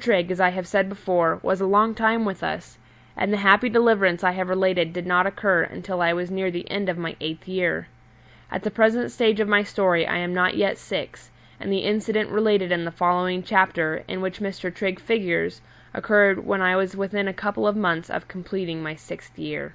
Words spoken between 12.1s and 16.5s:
related in the following chapter, in which Mr. Trigg figures, occurred